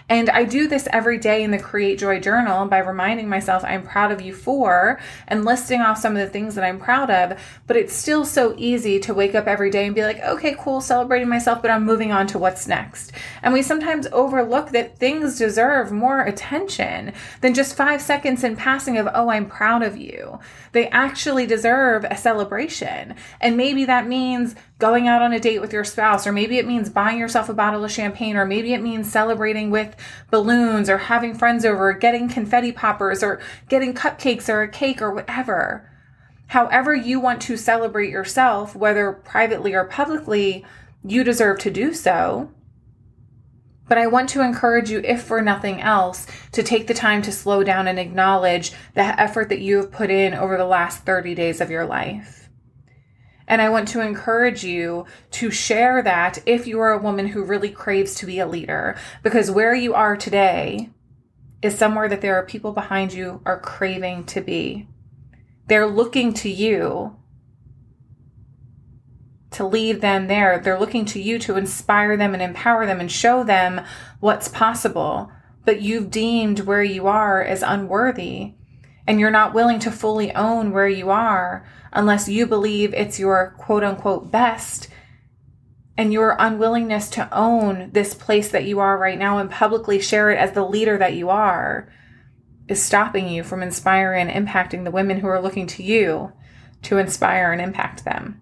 And 0.09 0.29
I 0.29 0.43
do 0.43 0.67
this 0.67 0.87
every 0.91 1.19
day 1.19 1.43
in 1.43 1.51
the 1.51 1.59
Create 1.59 1.99
Joy 1.99 2.19
Journal 2.19 2.65
by 2.65 2.79
reminding 2.79 3.29
myself 3.29 3.63
I'm 3.63 3.83
proud 3.83 4.11
of 4.11 4.21
you 4.21 4.33
for 4.33 4.99
and 5.27 5.45
listing 5.45 5.81
off 5.81 5.99
some 5.99 6.17
of 6.17 6.21
the 6.21 6.31
things 6.31 6.55
that 6.55 6.63
I'm 6.63 6.79
proud 6.79 7.11
of. 7.11 7.39
But 7.67 7.77
it's 7.77 7.93
still 7.93 8.25
so 8.25 8.55
easy 8.57 8.99
to 9.01 9.13
wake 9.13 9.35
up 9.35 9.45
every 9.45 9.69
day 9.69 9.85
and 9.85 9.93
be 9.93 10.03
like, 10.03 10.19
okay, 10.21 10.55
cool, 10.59 10.81
celebrating 10.81 11.29
myself, 11.29 11.61
but 11.61 11.69
I'm 11.69 11.85
moving 11.85 12.11
on 12.11 12.25
to 12.27 12.39
what's 12.39 12.67
next. 12.67 13.11
And 13.43 13.53
we 13.53 13.61
sometimes 13.61 14.07
overlook 14.11 14.71
that 14.71 14.97
things 14.97 15.37
deserve 15.37 15.91
more 15.91 16.21
attention 16.21 17.13
than 17.41 17.53
just 17.53 17.75
five 17.75 18.01
seconds 18.01 18.43
in 18.43 18.55
passing 18.55 18.97
of, 18.97 19.07
oh, 19.13 19.29
I'm 19.29 19.47
proud 19.47 19.83
of 19.83 19.95
you. 19.95 20.39
They 20.71 20.87
actually 20.89 21.45
deserve 21.45 22.03
a 22.05 22.17
celebration. 22.17 23.15
And 23.39 23.57
maybe 23.57 23.85
that 23.85 24.07
means 24.07 24.55
going 24.79 25.07
out 25.07 25.21
on 25.21 25.33
a 25.33 25.39
date 25.39 25.59
with 25.59 25.73
your 25.73 25.83
spouse, 25.83 26.25
or 26.25 26.31
maybe 26.31 26.57
it 26.57 26.65
means 26.65 26.89
buying 26.89 27.19
yourself 27.19 27.49
a 27.49 27.53
bottle 27.53 27.83
of 27.83 27.91
champagne, 27.91 28.37
or 28.37 28.45
maybe 28.45 28.73
it 28.73 28.81
means 28.81 29.11
celebrating 29.11 29.69
with 29.69 29.93
balloons, 30.29 30.89
or 30.89 30.97
having 30.97 31.33
friends 31.33 31.65
over, 31.65 31.89
or 31.89 31.93
getting 31.93 32.29
confetti 32.29 32.71
poppers, 32.71 33.23
or 33.23 33.39
getting 33.67 33.93
cupcakes, 33.93 34.49
or 34.49 34.61
a 34.61 34.69
cake, 34.69 35.01
or 35.01 35.11
whatever. 35.11 35.89
However, 36.47 36.95
you 36.95 37.19
want 37.19 37.41
to 37.43 37.57
celebrate 37.57 38.09
yourself, 38.09 38.75
whether 38.75 39.11
privately 39.11 39.73
or 39.73 39.85
publicly, 39.85 40.65
you 41.03 41.23
deserve 41.23 41.59
to 41.59 41.71
do 41.71 41.93
so. 41.93 42.51
But 43.87 43.97
I 43.97 44.07
want 44.07 44.29
to 44.29 44.41
encourage 44.41 44.91
you, 44.91 45.01
if 45.03 45.23
for 45.23 45.41
nothing 45.41 45.81
else, 45.81 46.27
to 46.51 46.61
take 46.61 46.87
the 46.87 46.93
time 46.93 47.21
to 47.23 47.31
slow 47.31 47.63
down 47.63 47.87
and 47.87 47.99
acknowledge 47.99 48.71
the 48.93 49.01
effort 49.01 49.49
that 49.49 49.61
you 49.61 49.77
have 49.77 49.91
put 49.91 50.11
in 50.11 50.33
over 50.33 50.57
the 50.57 50.65
last 50.65 51.05
30 51.05 51.33
days 51.33 51.59
of 51.59 51.71
your 51.71 51.85
life. 51.85 52.38
And 53.49 53.63
I 53.63 53.69
want 53.69 53.87
to 53.89 54.01
encourage 54.01 54.63
you 54.63 55.05
to 55.31 55.49
share 55.49 56.03
that 56.03 56.37
if 56.45 56.67
you 56.67 56.79
are 56.79 56.91
a 56.91 57.01
woman 57.01 57.27
who 57.27 57.43
really 57.43 57.71
craves 57.71 58.13
to 58.15 58.27
be 58.27 58.39
a 58.39 58.47
leader, 58.47 58.95
because 59.23 59.49
where 59.49 59.73
you 59.73 59.95
are 59.95 60.15
today 60.15 60.91
is 61.63 61.75
somewhere 61.75 62.07
that 62.07 62.21
there 62.21 62.35
are 62.35 62.45
people 62.45 62.71
behind 62.71 63.11
you 63.11 63.41
are 63.45 63.59
craving 63.59 64.25
to 64.25 64.41
be. 64.41 64.87
They're 65.65 65.87
looking 65.87 66.31
to 66.35 66.49
you 66.49 67.17
to 69.51 69.65
lead 69.65 70.01
them 70.01 70.27
there. 70.27 70.59
They're 70.59 70.79
looking 70.79 71.05
to 71.05 71.19
you 71.19 71.39
to 71.39 71.57
inspire 71.57 72.15
them 72.15 72.35
and 72.35 72.43
empower 72.43 72.85
them 72.85 72.99
and 72.99 73.11
show 73.11 73.43
them 73.43 73.81
what's 74.19 74.47
possible. 74.47 75.31
But 75.65 75.81
you've 75.81 76.11
deemed 76.11 76.61
where 76.61 76.83
you 76.83 77.07
are 77.07 77.43
as 77.43 77.63
unworthy 77.63 78.53
and 79.09 79.19
you're 79.19 79.31
not 79.31 79.55
willing 79.55 79.79
to 79.79 79.91
fully 79.91 80.31
own 80.35 80.71
where 80.71 80.87
you 80.87 81.09
are 81.09 81.65
unless 81.91 82.29
you 82.29 82.45
believe 82.45 82.93
it's 82.93 83.17
your 83.17 83.55
quote 83.57 83.83
unquote 83.83 84.31
best 84.31 84.87
and 85.97 86.13
your 86.13 86.35
unwillingness 86.37 87.09
to 87.09 87.27
own 87.35 87.89
this 87.91 88.13
place 88.13 88.49
that 88.49 88.65
you 88.65 88.79
are 88.79 88.99
right 88.99 89.17
now 89.17 89.39
and 89.39 89.49
publicly 89.49 89.99
share 89.99 90.29
it 90.29 90.37
as 90.37 90.51
the 90.51 90.63
leader 90.63 90.95
that 90.95 91.15
you 91.15 91.27
are 91.27 91.91
is 92.67 92.79
stopping 92.79 93.27
you 93.27 93.43
from 93.43 93.63
inspiring 93.63 94.29
and 94.29 94.47
impacting 94.47 94.83
the 94.83 94.91
women 94.91 95.19
who 95.19 95.27
are 95.27 95.41
looking 95.41 95.65
to 95.65 95.81
you 95.81 96.31
to 96.83 96.99
inspire 96.99 97.51
and 97.51 97.59
impact 97.59 98.05
them. 98.05 98.39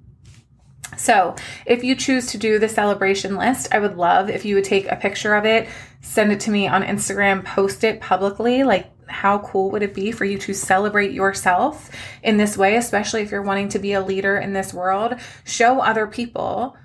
So, 0.97 1.35
if 1.65 1.81
you 1.83 1.95
choose 1.95 2.27
to 2.31 2.37
do 2.37 2.59
the 2.59 2.67
celebration 2.67 3.37
list, 3.37 3.73
I 3.73 3.79
would 3.79 3.95
love 3.95 4.29
if 4.29 4.43
you 4.43 4.55
would 4.55 4.63
take 4.65 4.91
a 4.91 4.95
picture 4.97 5.33
of 5.33 5.45
it, 5.45 5.69
send 6.01 6.31
it 6.31 6.41
to 6.41 6.51
me 6.51 6.67
on 6.67 6.83
Instagram, 6.83 7.45
post 7.45 7.83
it 7.83 8.01
publicly, 8.01 8.63
like 8.63 8.91
how 9.07 9.39
cool 9.39 9.71
would 9.71 9.83
it 9.83 9.93
be 9.93 10.11
for 10.11 10.25
you 10.25 10.37
to 10.39 10.53
celebrate 10.53 11.11
yourself 11.11 11.89
in 12.23 12.37
this 12.37 12.57
way, 12.57 12.75
especially 12.75 13.21
if 13.21 13.31
you're 13.31 13.41
wanting 13.41 13.69
to 13.69 13.79
be 13.79 13.93
a 13.93 14.01
leader 14.03 14.37
in 14.37 14.53
this 14.53 14.73
world? 14.73 15.15
Show 15.45 15.79
other 15.79 16.07
people 16.07 16.75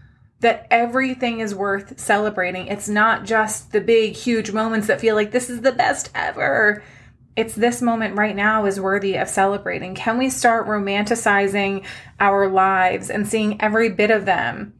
that 0.43 0.67
everything 0.71 1.41
is 1.41 1.55
worth 1.55 1.99
celebrating. 2.01 2.67
It's 2.67 2.89
not 2.89 3.25
just 3.25 3.71
the 3.71 3.81
big, 3.81 4.15
huge 4.15 4.51
moments 4.51 4.89
that 4.89 5.01
feel 5.01 5.15
like 5.15 5.31
this 5.31 5.49
is 5.49 5.61
the 5.61 5.73
best 5.73 6.11
ever. 6.15 6.83
It's 7.37 7.55
this 7.55 7.81
moment 7.81 8.17
right 8.17 8.35
now 8.35 8.67
is 8.67 8.81
worthy 8.81 9.17
of 9.17 9.29
celebrating. 9.29 9.95
Can 9.95 10.19
we 10.19 10.29
start 10.29 10.67
romanticizing 10.67 11.85
our 12.19 12.49
lives 12.49 13.09
and 13.09 13.27
seeing 13.27 13.63
every 13.63 13.89
bit 13.89 14.11
of 14.11 14.25
them 14.25 14.75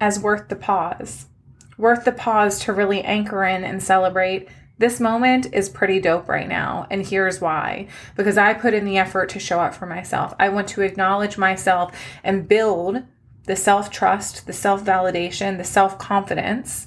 as 0.00 0.18
worth 0.18 0.48
the 0.48 0.56
pause? 0.56 1.26
Worth 1.76 2.06
the 2.06 2.12
pause 2.12 2.60
to 2.60 2.72
really 2.72 3.02
anchor 3.02 3.44
in 3.44 3.62
and 3.62 3.82
celebrate 3.82 4.48
this 4.80 4.98
moment 4.98 5.52
is 5.52 5.68
pretty 5.68 6.00
dope 6.00 6.26
right 6.26 6.48
now. 6.48 6.86
And 6.90 7.06
here's 7.06 7.38
why 7.38 7.86
because 8.16 8.38
I 8.38 8.54
put 8.54 8.72
in 8.72 8.86
the 8.86 8.96
effort 8.96 9.28
to 9.30 9.38
show 9.38 9.60
up 9.60 9.74
for 9.74 9.84
myself. 9.84 10.34
I 10.40 10.48
want 10.48 10.68
to 10.68 10.80
acknowledge 10.80 11.36
myself 11.36 11.94
and 12.24 12.48
build 12.48 13.02
the 13.44 13.56
self 13.56 13.90
trust, 13.90 14.46
the 14.46 14.54
self 14.54 14.82
validation, 14.82 15.58
the 15.58 15.64
self 15.64 15.98
confidence. 15.98 16.86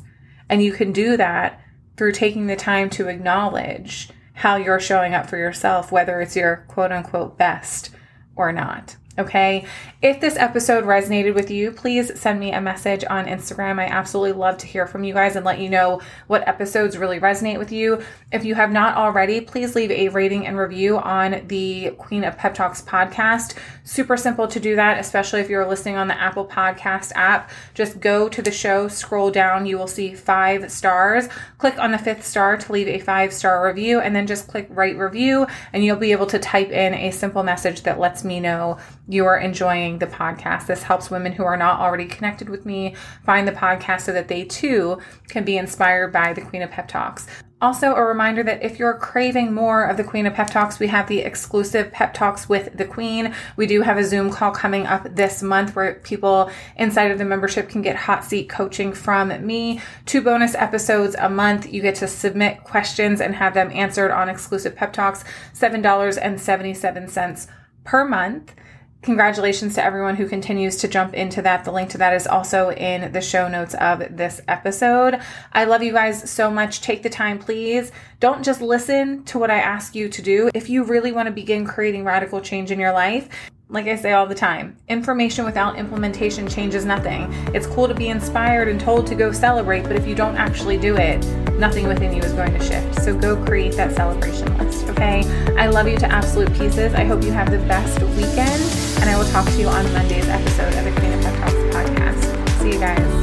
And 0.50 0.64
you 0.64 0.74
can 0.74 0.92
do 0.92 1.16
that 1.18 1.62
through 1.96 2.14
taking 2.14 2.48
the 2.48 2.56
time 2.56 2.90
to 2.90 3.10
acknowledge 3.10 4.10
how 4.34 4.56
you're 4.56 4.80
showing 4.80 5.14
up 5.14 5.30
for 5.30 5.38
yourself, 5.38 5.92
whether 5.92 6.20
it's 6.20 6.36
your 6.36 6.66
quote 6.68 6.92
unquote 6.92 7.38
best 7.38 7.92
or 8.36 8.52
not. 8.52 8.98
Okay. 9.18 9.66
If 10.02 10.20
this 10.20 10.36
episode 10.38 10.86
resonated 10.86 11.36
with 11.36 11.52
you, 11.52 11.72
please 11.72 12.20
send 12.20 12.40
me 12.40 12.52
a 12.52 12.60
message 12.60 13.06
on 13.08 13.28
Instagram. 13.28 13.80
I 13.80 13.86
absolutely 13.86 14.32
love 14.34 14.58
to 14.58 14.66
hear 14.66 14.88
from 14.88 15.04
you 15.04 15.14
guys 15.14 15.36
and 15.36 15.46
let 15.46 15.60
you 15.60 15.70
know 15.70 16.02
what 16.26 16.48
episodes 16.48 16.98
really 16.98 17.20
resonate 17.20 17.60
with 17.60 17.72
you. 17.72 18.02
If 18.32 18.44
you 18.44 18.56
have 18.56 18.72
not 18.72 18.98
already, 18.98 19.40
please 19.40 19.76
leave 19.76 19.92
a 19.92 20.10
rating 20.10 20.48
and 20.48 20.58
review 20.58 20.98
on 20.98 21.44
the 21.48 21.92
Queen 22.00 22.24
of 22.24 22.38
Pep 22.38 22.56
Talks 22.56 22.82
podcast. 22.82 23.56
Super 23.86 24.16
simple 24.16 24.48
to 24.48 24.62
do 24.62 24.78
that, 24.78 24.98
especially 24.98 25.42
if 25.42 25.50
you're 25.50 25.68
listening 25.68 25.98
on 25.98 26.08
the 26.08 26.20
Apple 26.20 26.48
Podcast 26.48 27.12
app. 27.16 27.52
Just 27.74 28.00
go 28.00 28.30
to 28.30 28.42
the 28.42 28.52
show, 28.52 28.88
scroll 28.88 29.30
down, 29.30 29.66
you 29.66 29.78
will 29.78 29.88
see 29.88 30.14
five 30.14 30.72
stars. 30.72 31.28
Click 31.58 31.78
on 31.78 31.92
the 31.92 31.98
fifth 31.98 32.26
star 32.26 32.56
to 32.56 32.72
leave 32.72 32.88
a 32.88 33.00
five 33.00 33.34
star 33.34 33.68
review, 33.68 34.00
and 34.00 34.16
then 34.16 34.26
just 34.26 34.48
click 34.48 34.68
write 34.70 34.98
review, 34.98 35.46
and 35.74 35.84
you'll 35.84 35.98
be 35.98 36.14
able 36.14 36.28
to 36.28 36.40
type 36.40 36.70
in 36.70 36.94
a 36.94 37.12
simple 37.12 37.44
message 37.44 37.84
that 37.84 38.00
lets 38.00 38.24
me 38.24 38.40
know 38.40 38.78
you 39.10 39.26
are 39.26 39.38
enjoying 39.38 40.00
the 40.00 40.08
podcast. 40.08 40.68
This 40.68 40.84
helps 40.84 41.12
women 41.12 41.34
who 41.34 41.44
are 41.44 41.58
not 41.58 41.82
already 41.82 42.06
connected 42.06 42.48
with 42.48 42.66
me 42.66 42.96
find 43.26 43.46
the 43.46 43.52
podcast 43.52 44.02
so 44.02 44.14
that 44.14 44.30
they 44.30 44.46
too 44.46 45.00
can 45.28 45.44
be 45.44 45.58
inspired 45.58 46.14
by 46.14 46.32
the 46.32 46.42
Queen 46.42 46.62
of 46.62 46.72
Pep 46.72 46.88
Talks. 46.88 47.28
Also, 47.64 47.96
a 47.96 48.04
reminder 48.04 48.44
that 48.44 48.62
if 48.62 48.78
you're 48.78 48.98
craving 48.98 49.54
more 49.54 49.86
of 49.86 49.96
the 49.96 50.04
Queen 50.04 50.26
of 50.26 50.34
Pep 50.34 50.50
Talks, 50.50 50.80
we 50.80 50.88
have 50.88 51.08
the 51.08 51.20
exclusive 51.20 51.94
Pep 51.94 52.14
Talks 52.14 52.50
with 52.50 52.76
the 52.76 52.84
Queen. 52.84 53.34
We 53.56 53.68
do 53.68 53.84
have 53.84 53.98
a 53.98 54.04
Zoom 54.04 54.32
call 54.32 54.52
coming 54.52 54.86
up 54.86 55.16
this 55.16 55.42
month 55.42 55.74
where 55.74 55.94
people 55.94 56.52
inside 56.76 57.10
of 57.10 57.20
the 57.20 57.24
membership 57.24 57.70
can 57.70 57.82
get 57.82 57.96
hot 57.96 58.26
seat 58.26 58.50
coaching 58.50 58.92
from 58.92 59.48
me. 59.48 59.80
Two 60.06 60.22
bonus 60.22 60.56
episodes 60.56 61.16
a 61.18 61.30
month. 61.30 61.72
You 61.72 61.82
get 61.82 61.96
to 61.96 62.08
submit 62.10 62.66
questions 62.66 63.22
and 63.22 63.34
have 63.36 63.54
them 63.54 63.72
answered 63.72 64.12
on 64.12 64.28
exclusive 64.28 64.76
Pep 64.76 64.92
Talks, 64.92 65.24
$7.77 65.54 67.48
per 67.86 68.04
month. 68.04 68.54
Congratulations 69.04 69.76
to 69.76 69.84
everyone 69.84 70.16
who 70.16 70.30
continues 70.30 70.78
to 70.78 70.88
jump 70.88 71.14
into 71.14 71.42
that. 71.42 71.66
The 71.66 71.74
link 71.74 71.90
to 71.90 71.98
that 71.98 72.14
is 72.14 72.26
also 72.26 72.72
in 72.72 73.12
the 73.12 73.20
show 73.20 73.50
notes 73.50 73.74
of 73.74 74.16
this 74.16 74.40
episode. 74.48 75.20
I 75.52 75.66
love 75.66 75.84
you 75.84 75.92
guys 75.92 76.30
so 76.32 76.50
much. 76.50 76.80
Take 76.80 77.04
the 77.04 77.10
time, 77.10 77.38
please. 77.38 77.92
Don't 78.22 78.46
just 78.46 78.62
listen 78.62 79.26
to 79.26 79.38
what 79.38 79.52
I 79.52 79.60
ask 79.60 79.94
you 79.94 80.08
to 80.08 80.22
do. 80.22 80.50
If 80.54 80.70
you 80.70 80.86
really 80.86 81.12
want 81.12 81.28
to 81.28 81.34
begin 81.34 81.66
creating 81.66 82.06
radical 82.06 82.40
change 82.40 82.72
in 82.72 82.80
your 82.80 82.94
life, 82.94 83.28
like 83.68 83.88
I 83.88 83.98
say 83.98 84.14
all 84.14 84.26
the 84.26 84.36
time, 84.36 84.78
information 84.88 85.44
without 85.44 85.78
implementation 85.78 86.48
changes 86.48 86.86
nothing. 86.86 87.24
It's 87.54 87.68
cool 87.68 87.90
to 87.90 87.94
be 87.94 88.08
inspired 88.08 88.70
and 88.70 88.80
told 88.80 89.06
to 89.08 89.16
go 89.16 89.34
celebrate, 89.34 89.84
but 89.84 89.98
if 89.98 90.08
you 90.08 90.16
don't 90.16 90.38
actually 90.38 90.78
do 90.78 90.96
it, 90.96 91.26
nothing 91.58 91.88
within 91.88 92.14
you 92.14 92.22
is 92.22 92.34
going 92.34 92.54
to 92.54 92.64
shift. 92.64 93.02
So 93.02 93.18
go 93.18 93.36
create 93.46 93.76
that 93.76 93.96
celebration 93.96 94.58
list, 94.58 94.86
okay? 94.90 95.24
I 95.58 95.68
love 95.68 95.88
you 95.88 95.98
to 95.98 96.12
absolute 96.12 96.54
pieces. 96.54 96.94
I 96.94 97.04
hope 97.04 97.24
you 97.24 97.32
have 97.32 97.52
the 97.52 97.60
best 97.60 98.02
weekend, 98.02 98.62
and 99.02 99.10
I 99.10 99.18
will 99.18 99.30
talk 99.32 99.46
to 99.46 99.60
you 99.60 99.68
on 99.68 99.86
Monday's 99.94 100.28
episode 100.28 100.74
of 100.74 100.84
the 100.86 101.00
Queen 101.00 101.14
of 101.14 101.22
Pep 101.22 101.36
Talks 101.40 101.54
podcast. 101.76 102.60
See 102.60 102.74
you 102.74 102.80
guys. 102.80 103.23